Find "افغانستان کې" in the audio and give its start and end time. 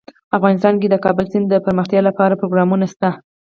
0.37-0.87